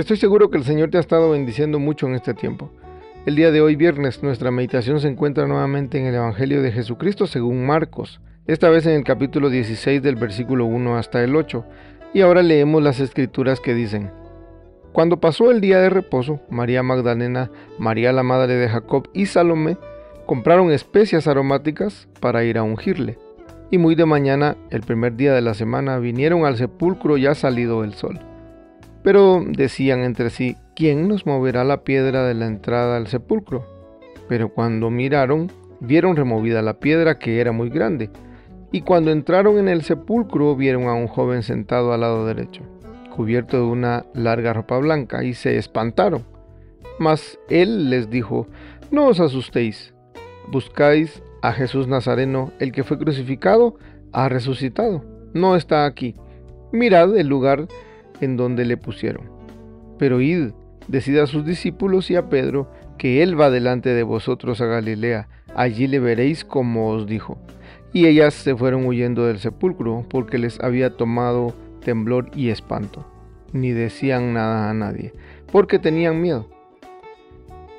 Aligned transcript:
Estoy 0.00 0.16
seguro 0.16 0.50
que 0.50 0.56
el 0.56 0.64
Señor 0.64 0.88
te 0.88 0.96
ha 0.96 1.00
estado 1.00 1.30
bendiciendo 1.30 1.78
mucho 1.78 2.06
en 2.06 2.14
este 2.14 2.32
tiempo. 2.32 2.70
El 3.26 3.36
día 3.36 3.50
de 3.50 3.60
hoy 3.60 3.76
viernes 3.76 4.22
nuestra 4.22 4.50
meditación 4.50 4.98
se 4.98 5.08
encuentra 5.08 5.46
nuevamente 5.46 5.98
en 5.98 6.06
el 6.06 6.14
Evangelio 6.14 6.62
de 6.62 6.72
Jesucristo 6.72 7.26
según 7.26 7.66
Marcos, 7.66 8.22
esta 8.46 8.70
vez 8.70 8.86
en 8.86 8.94
el 8.94 9.04
capítulo 9.04 9.50
16 9.50 10.02
del 10.02 10.16
versículo 10.16 10.64
1 10.64 10.96
hasta 10.96 11.22
el 11.22 11.36
8, 11.36 11.66
y 12.14 12.22
ahora 12.22 12.42
leemos 12.42 12.82
las 12.82 12.98
escrituras 12.98 13.60
que 13.60 13.74
dicen, 13.74 14.10
Cuando 14.94 15.20
pasó 15.20 15.50
el 15.50 15.60
día 15.60 15.82
de 15.82 15.90
reposo, 15.90 16.40
María 16.48 16.82
Magdalena, 16.82 17.50
María 17.78 18.14
la 18.14 18.22
madre 18.22 18.54
de 18.54 18.70
Jacob 18.70 19.06
y 19.12 19.26
Salomé 19.26 19.76
compraron 20.24 20.72
especias 20.72 21.26
aromáticas 21.26 22.08
para 22.20 22.42
ir 22.42 22.56
a 22.56 22.62
ungirle, 22.62 23.18
y 23.70 23.76
muy 23.76 23.96
de 23.96 24.06
mañana, 24.06 24.56
el 24.70 24.80
primer 24.80 25.16
día 25.16 25.34
de 25.34 25.42
la 25.42 25.52
semana, 25.52 25.98
vinieron 25.98 26.46
al 26.46 26.56
sepulcro 26.56 27.18
ya 27.18 27.34
salido 27.34 27.84
el 27.84 27.92
sol. 27.92 28.18
Pero 29.02 29.42
decían 29.46 30.00
entre 30.00 30.30
sí, 30.30 30.56
¿quién 30.76 31.08
nos 31.08 31.26
moverá 31.26 31.64
la 31.64 31.84
piedra 31.84 32.26
de 32.26 32.34
la 32.34 32.46
entrada 32.46 32.96
al 32.96 33.06
sepulcro? 33.06 33.64
Pero 34.28 34.50
cuando 34.50 34.90
miraron, 34.90 35.50
vieron 35.80 36.16
removida 36.16 36.62
la 36.62 36.78
piedra 36.80 37.18
que 37.18 37.40
era 37.40 37.52
muy 37.52 37.70
grande. 37.70 38.10
Y 38.72 38.82
cuando 38.82 39.10
entraron 39.10 39.58
en 39.58 39.68
el 39.68 39.82
sepulcro, 39.82 40.54
vieron 40.54 40.84
a 40.84 40.94
un 40.94 41.08
joven 41.08 41.42
sentado 41.42 41.92
al 41.92 42.02
lado 42.02 42.26
derecho, 42.26 42.62
cubierto 43.16 43.56
de 43.56 43.64
una 43.64 44.06
larga 44.14 44.52
ropa 44.52 44.78
blanca, 44.78 45.24
y 45.24 45.34
se 45.34 45.56
espantaron. 45.56 46.24
Mas 46.98 47.38
él 47.48 47.90
les 47.90 48.10
dijo, 48.10 48.46
no 48.90 49.06
os 49.06 49.18
asustéis, 49.18 49.94
buscáis 50.52 51.22
a 51.42 51.52
Jesús 51.52 51.88
Nazareno, 51.88 52.52
el 52.60 52.70
que 52.70 52.84
fue 52.84 52.98
crucificado, 52.98 53.76
ha 54.12 54.28
resucitado, 54.28 55.04
no 55.32 55.56
está 55.56 55.86
aquí. 55.86 56.14
Mirad 56.72 57.16
el 57.16 57.26
lugar 57.26 57.66
en 58.20 58.36
donde 58.36 58.64
le 58.64 58.76
pusieron. 58.76 59.30
Pero 59.98 60.20
id, 60.20 60.50
decid 60.88 61.18
a 61.18 61.26
sus 61.26 61.44
discípulos 61.44 62.10
y 62.10 62.16
a 62.16 62.28
Pedro 62.28 62.70
que 62.98 63.22
él 63.22 63.40
va 63.40 63.50
delante 63.50 63.90
de 63.90 64.02
vosotros 64.02 64.60
a 64.60 64.66
Galilea, 64.66 65.28
allí 65.54 65.86
le 65.86 66.00
veréis 66.00 66.44
como 66.44 66.90
os 66.90 67.06
dijo. 67.06 67.38
Y 67.92 68.06
ellas 68.06 68.34
se 68.34 68.54
fueron 68.54 68.86
huyendo 68.86 69.26
del 69.26 69.38
sepulcro, 69.38 70.04
porque 70.08 70.38
les 70.38 70.60
había 70.60 70.96
tomado 70.96 71.54
temblor 71.84 72.30
y 72.34 72.50
espanto. 72.50 73.06
Ni 73.52 73.70
decían 73.70 74.32
nada 74.32 74.70
a 74.70 74.74
nadie, 74.74 75.12
porque 75.50 75.78
tenían 75.78 76.20
miedo. 76.20 76.48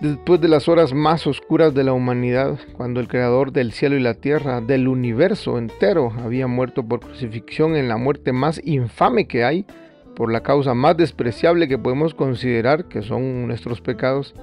Después 0.00 0.40
de 0.40 0.48
las 0.48 0.66
horas 0.66 0.94
más 0.94 1.26
oscuras 1.26 1.74
de 1.74 1.84
la 1.84 1.92
humanidad, 1.92 2.58
cuando 2.72 3.00
el 3.00 3.08
Creador 3.08 3.52
del 3.52 3.72
cielo 3.72 3.96
y 3.96 4.00
la 4.00 4.14
tierra, 4.14 4.62
del 4.62 4.88
universo 4.88 5.58
entero, 5.58 6.10
había 6.24 6.46
muerto 6.46 6.82
por 6.82 7.00
crucifixión 7.00 7.76
en 7.76 7.88
la 7.88 7.98
muerte 7.98 8.32
más 8.32 8.62
infame 8.64 9.28
que 9.28 9.44
hay, 9.44 9.66
por 10.14 10.32
la 10.32 10.42
causa 10.42 10.74
más 10.74 10.96
despreciable 10.96 11.68
que 11.68 11.78
podemos 11.78 12.14
considerar, 12.14 12.86
que 12.86 13.02
son 13.02 13.46
nuestros 13.46 13.80
pecados, 13.80 14.34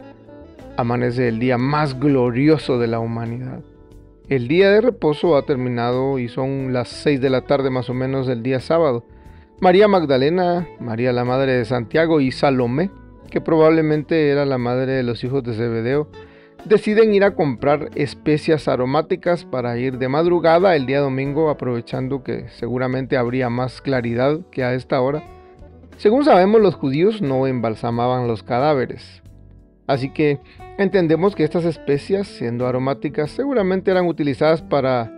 amanece 0.78 1.28
el 1.28 1.40
día 1.40 1.58
más 1.58 2.00
glorioso 2.00 2.80
de 2.80 2.88
la 2.88 3.00
humanidad. 3.00 3.62
El 4.30 4.48
día 4.48 4.72
de 4.72 4.82
reposo 4.82 5.38
ha 5.38 5.46
terminado 5.46 6.20
y 6.20 6.28
son 6.28 6.74
las 6.74 6.90
6 6.90 7.22
de 7.22 7.30
la 7.30 7.42
tarde 7.42 7.70
más 7.70 7.90
o 7.90 7.94
menos 7.94 8.28
del 8.28 8.44
día 8.44 8.60
sábado. 8.60 9.06
María 9.60 9.88
Magdalena, 9.88 10.68
María 10.80 11.14
la 11.14 11.26
madre 11.26 11.54
de 11.54 11.66
Santiago 11.66 12.22
y 12.22 12.32
Salomé, 12.32 12.92
que 13.32 13.42
probablemente 13.42 14.30
era 14.30 14.46
la 14.46 14.58
madre 14.58 14.94
de 14.94 15.04
los 15.04 15.24
hijos 15.24 15.44
de 15.44 15.54
Zebedeo, 15.54 16.10
deciden 16.66 17.14
ir 17.14 17.24
a 17.24 17.36
comprar 17.36 17.90
especias 17.96 18.68
aromáticas 18.68 19.46
para 19.46 19.78
ir 19.78 19.98
de 19.98 20.10
madrugada 20.10 20.76
el 20.76 20.86
día 20.86 21.00
domingo, 21.00 21.50
aprovechando 21.50 22.24
que 22.24 22.50
seguramente 22.50 23.18
habría 23.18 23.50
más 23.50 23.82
claridad 23.82 24.42
que 24.52 24.64
a 24.64 24.74
esta 24.74 25.00
hora 25.02 25.24
según 25.98 26.26
sabemos, 26.26 26.62
los 26.62 26.76
judíos 26.76 27.22
no 27.22 27.48
embalsamaban 27.48 28.28
los 28.28 28.44
cadáveres. 28.44 29.22
Así 29.88 30.12
que 30.12 30.40
entendemos 30.78 31.36
que 31.36 31.44
estas 31.44 31.66
especias, 31.66 32.28
siendo 32.28 32.68
aromáticas, 32.68 33.32
seguramente 33.32 33.92
eran 33.92 34.06
utilizadas 34.06 34.62
para 34.62 35.12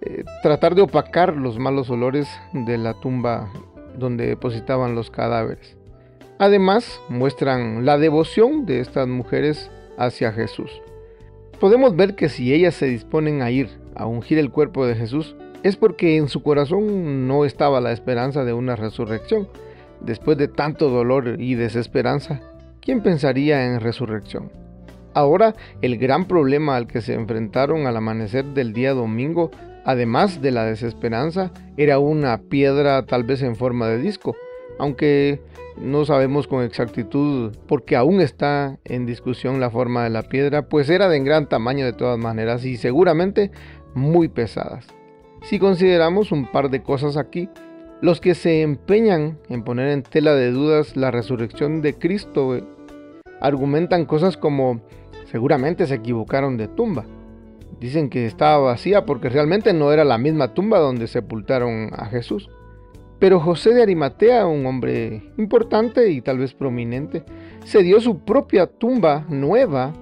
eh, 0.00 0.24
tratar 0.42 0.74
de 0.74 0.82
opacar 0.82 1.36
los 1.36 1.58
malos 1.58 1.90
olores 1.90 2.28
de 2.52 2.78
la 2.78 2.94
tumba 2.94 3.50
donde 3.98 4.26
depositaban 4.26 4.94
los 4.94 5.10
cadáveres. 5.10 5.76
Además, 6.38 7.00
muestran 7.08 7.86
la 7.86 7.98
devoción 7.98 8.66
de 8.66 8.80
estas 8.80 9.08
mujeres 9.08 9.70
hacia 9.96 10.32
Jesús. 10.32 10.70
Podemos 11.60 11.96
ver 11.96 12.14
que 12.14 12.28
si 12.28 12.52
ellas 12.52 12.74
se 12.74 12.86
disponen 12.86 13.42
a 13.42 13.50
ir 13.50 13.70
a 13.94 14.06
ungir 14.06 14.38
el 14.38 14.50
cuerpo 14.50 14.86
de 14.86 14.94
Jesús, 14.94 15.36
es 15.62 15.76
porque 15.76 16.16
en 16.16 16.28
su 16.28 16.42
corazón 16.42 17.26
no 17.26 17.44
estaba 17.44 17.80
la 17.80 17.92
esperanza 17.92 18.44
de 18.44 18.52
una 18.52 18.76
resurrección, 18.76 19.48
Después 20.00 20.38
de 20.38 20.48
tanto 20.48 20.90
dolor 20.90 21.40
y 21.40 21.54
desesperanza, 21.54 22.40
¿quién 22.80 23.02
pensaría 23.02 23.64
en 23.66 23.80
resurrección? 23.80 24.50
Ahora, 25.14 25.54
el 25.80 25.96
gran 25.96 26.26
problema 26.26 26.76
al 26.76 26.86
que 26.86 27.00
se 27.00 27.14
enfrentaron 27.14 27.86
al 27.86 27.96
amanecer 27.96 28.44
del 28.44 28.74
día 28.74 28.92
domingo, 28.92 29.50
además 29.84 30.42
de 30.42 30.50
la 30.50 30.64
desesperanza, 30.64 31.52
era 31.78 31.98
una 31.98 32.38
piedra 32.38 33.06
tal 33.06 33.24
vez 33.24 33.42
en 33.42 33.56
forma 33.56 33.88
de 33.88 33.98
disco, 33.98 34.36
aunque 34.78 35.40
no 35.80 36.04
sabemos 36.04 36.46
con 36.46 36.62
exactitud 36.62 37.54
porque 37.66 37.96
aún 37.96 38.20
está 38.20 38.78
en 38.84 39.06
discusión 39.06 39.60
la 39.60 39.70
forma 39.70 40.04
de 40.04 40.10
la 40.10 40.22
piedra, 40.22 40.68
pues 40.68 40.90
era 40.90 41.08
de 41.08 41.20
gran 41.20 41.48
tamaño 41.48 41.84
de 41.84 41.92
todas 41.92 42.18
maneras 42.18 42.64
y 42.64 42.76
seguramente 42.76 43.50
muy 43.94 44.28
pesadas. 44.28 44.86
Si 45.42 45.58
consideramos 45.58 46.32
un 46.32 46.50
par 46.50 46.70
de 46.70 46.82
cosas 46.82 47.16
aquí, 47.16 47.48
los 48.00 48.20
que 48.20 48.34
se 48.34 48.62
empeñan 48.62 49.38
en 49.48 49.62
poner 49.62 49.88
en 49.88 50.02
tela 50.02 50.34
de 50.34 50.50
dudas 50.50 50.96
la 50.96 51.10
resurrección 51.10 51.80
de 51.80 51.94
Cristo 51.94 52.58
argumentan 53.40 54.04
cosas 54.04 54.36
como 54.36 54.80
seguramente 55.30 55.86
se 55.86 55.94
equivocaron 55.96 56.56
de 56.56 56.68
tumba. 56.68 57.04
Dicen 57.80 58.08
que 58.08 58.26
estaba 58.26 58.58
vacía 58.58 59.04
porque 59.04 59.28
realmente 59.28 59.72
no 59.72 59.92
era 59.92 60.04
la 60.04 60.18
misma 60.18 60.54
tumba 60.54 60.78
donde 60.78 61.06
sepultaron 61.06 61.90
a 61.92 62.06
Jesús. 62.06 62.48
Pero 63.18 63.40
José 63.40 63.72
de 63.72 63.82
Arimatea, 63.82 64.46
un 64.46 64.66
hombre 64.66 65.22
importante 65.38 66.10
y 66.10 66.20
tal 66.20 66.38
vez 66.38 66.52
prominente, 66.52 67.24
se 67.64 67.82
dio 67.82 68.00
su 68.00 68.20
propia 68.20 68.66
tumba 68.66 69.24
nueva 69.28 69.94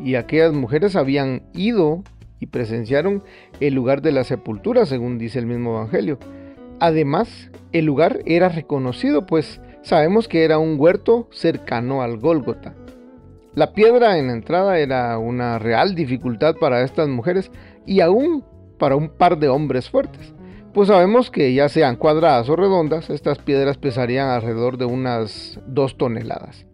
y 0.00 0.16
aquellas 0.16 0.52
mujeres 0.52 0.96
habían 0.96 1.42
ido 1.54 2.02
y 2.40 2.46
presenciaron 2.46 3.22
el 3.60 3.74
lugar 3.74 4.02
de 4.02 4.10
la 4.10 4.24
sepultura, 4.24 4.86
según 4.86 5.18
dice 5.18 5.38
el 5.38 5.46
mismo 5.46 5.76
Evangelio. 5.76 6.18
Además, 6.82 7.48
el 7.70 7.84
lugar 7.84 8.22
era 8.26 8.48
reconocido, 8.48 9.24
pues 9.24 9.60
sabemos 9.82 10.26
que 10.26 10.42
era 10.42 10.58
un 10.58 10.80
huerto 10.80 11.28
cercano 11.30 12.02
al 12.02 12.16
Gólgota. 12.18 12.74
La 13.54 13.72
piedra 13.72 14.18
en 14.18 14.26
la 14.26 14.32
entrada 14.32 14.80
era 14.80 15.16
una 15.18 15.60
real 15.60 15.94
dificultad 15.94 16.56
para 16.56 16.82
estas 16.82 17.06
mujeres 17.06 17.52
y 17.86 18.00
aún 18.00 18.44
para 18.80 18.96
un 18.96 19.10
par 19.10 19.38
de 19.38 19.48
hombres 19.48 19.90
fuertes, 19.90 20.34
pues 20.74 20.88
sabemos 20.88 21.30
que 21.30 21.54
ya 21.54 21.68
sean 21.68 21.94
cuadradas 21.94 22.48
o 22.48 22.56
redondas, 22.56 23.10
estas 23.10 23.38
piedras 23.38 23.78
pesarían 23.78 24.30
alrededor 24.30 24.76
de 24.76 24.86
unas 24.86 25.60
dos 25.68 25.96
toneladas. 25.96 26.66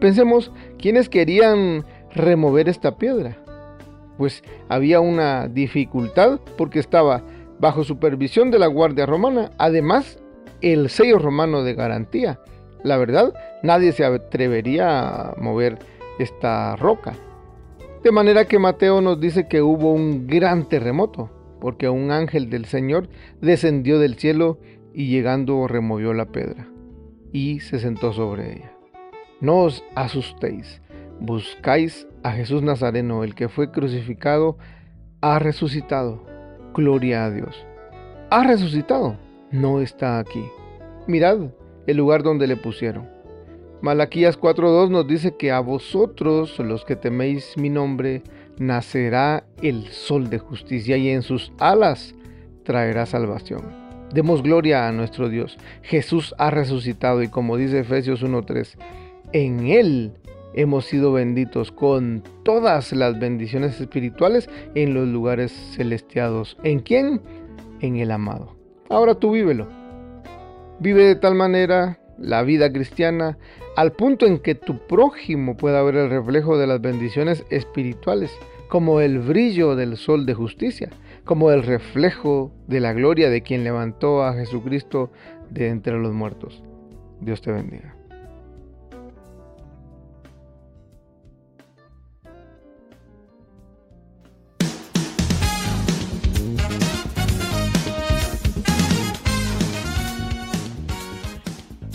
Pensemos, 0.00 0.52
¿quiénes 0.76 1.08
querían 1.08 1.86
remover 2.14 2.68
esta 2.68 2.98
piedra? 2.98 3.38
Pues 4.18 4.44
había 4.68 5.00
una 5.00 5.48
dificultad 5.48 6.40
porque 6.58 6.78
estaba 6.78 7.22
bajo 7.58 7.84
supervisión 7.84 8.50
de 8.50 8.58
la 8.58 8.66
Guardia 8.66 9.06
Romana, 9.06 9.50
además 9.58 10.18
el 10.60 10.88
sello 10.90 11.18
romano 11.18 11.62
de 11.62 11.74
garantía. 11.74 12.40
La 12.82 12.96
verdad, 12.96 13.34
nadie 13.62 13.92
se 13.92 14.04
atrevería 14.04 15.30
a 15.30 15.34
mover 15.36 15.78
esta 16.18 16.76
roca. 16.76 17.14
De 18.02 18.12
manera 18.12 18.44
que 18.44 18.58
Mateo 18.58 19.00
nos 19.00 19.20
dice 19.20 19.48
que 19.48 19.62
hubo 19.62 19.92
un 19.92 20.26
gran 20.26 20.68
terremoto, 20.68 21.30
porque 21.60 21.88
un 21.88 22.10
ángel 22.10 22.50
del 22.50 22.64
Señor 22.64 23.08
descendió 23.40 23.98
del 23.98 24.14
cielo 24.14 24.58
y 24.94 25.08
llegando 25.08 25.66
removió 25.66 26.14
la 26.14 26.26
piedra 26.26 26.68
y 27.32 27.60
se 27.60 27.78
sentó 27.78 28.12
sobre 28.12 28.52
ella. 28.54 28.72
No 29.40 29.58
os 29.58 29.84
asustéis, 29.94 30.80
Buscáis 31.20 32.06
a 32.22 32.30
Jesús 32.32 32.62
Nazareno, 32.62 33.24
el 33.24 33.34
que 33.34 33.48
fue 33.48 33.72
crucificado, 33.72 34.56
ha 35.20 35.40
resucitado. 35.40 36.24
Gloria 36.78 37.24
a 37.24 37.30
Dios. 37.32 37.66
Ha 38.30 38.44
resucitado. 38.44 39.16
No 39.50 39.80
está 39.80 40.20
aquí. 40.20 40.44
Mirad 41.08 41.50
el 41.88 41.96
lugar 41.96 42.22
donde 42.22 42.46
le 42.46 42.54
pusieron. 42.54 43.08
Malaquías 43.82 44.38
4.2 44.38 44.88
nos 44.88 45.08
dice 45.08 45.34
que 45.36 45.50
a 45.50 45.58
vosotros, 45.58 46.56
los 46.60 46.84
que 46.84 46.94
teméis 46.94 47.56
mi 47.56 47.68
nombre, 47.68 48.22
nacerá 48.58 49.42
el 49.60 49.88
sol 49.88 50.30
de 50.30 50.38
justicia 50.38 50.96
y 50.96 51.08
en 51.08 51.22
sus 51.22 51.50
alas 51.58 52.14
traerá 52.62 53.06
salvación. 53.06 53.62
Demos 54.14 54.44
gloria 54.44 54.86
a 54.86 54.92
nuestro 54.92 55.28
Dios. 55.28 55.58
Jesús 55.82 56.32
ha 56.38 56.50
resucitado 56.50 57.24
y 57.24 57.28
como 57.28 57.56
dice 57.56 57.80
Efesios 57.80 58.22
1.3, 58.22 58.78
en 59.32 59.66
Él 59.66 60.12
hemos 60.54 60.86
sido 60.86 61.12
benditos 61.12 61.72
con 61.72 62.22
todas 62.42 62.92
las 62.92 63.18
bendiciones 63.18 63.80
espirituales 63.80 64.48
en 64.74 64.94
los 64.94 65.06
lugares 65.08 65.52
celestiados. 65.76 66.56
¿En 66.62 66.80
quién? 66.80 67.20
En 67.80 67.96
el 67.96 68.10
amado. 68.10 68.56
Ahora 68.88 69.14
tú 69.14 69.32
vívelo. 69.32 69.68
Vive 70.80 71.04
de 71.04 71.16
tal 71.16 71.34
manera 71.34 71.98
la 72.18 72.42
vida 72.42 72.72
cristiana 72.72 73.38
al 73.76 73.92
punto 73.92 74.26
en 74.26 74.38
que 74.38 74.54
tu 74.54 74.78
prójimo 74.86 75.56
pueda 75.56 75.82
ver 75.82 75.96
el 75.96 76.10
reflejo 76.10 76.58
de 76.58 76.66
las 76.66 76.80
bendiciones 76.80 77.44
espirituales, 77.50 78.36
como 78.68 79.00
el 79.00 79.20
brillo 79.20 79.76
del 79.76 79.96
sol 79.96 80.26
de 80.26 80.34
justicia, 80.34 80.90
como 81.24 81.50
el 81.52 81.62
reflejo 81.62 82.52
de 82.66 82.80
la 82.80 82.92
gloria 82.92 83.30
de 83.30 83.42
quien 83.42 83.64
levantó 83.64 84.24
a 84.24 84.34
Jesucristo 84.34 85.10
de 85.50 85.68
entre 85.68 85.98
los 85.98 86.12
muertos. 86.12 86.62
Dios 87.20 87.40
te 87.40 87.52
bendiga. 87.52 87.94